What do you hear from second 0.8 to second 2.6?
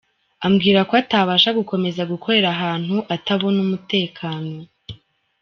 ko atabasha gukomeza gukorera